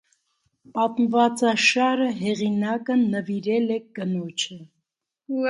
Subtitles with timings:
[0.77, 4.61] Պատմվածաշարը հեղինակը նվիրել է կնոջը։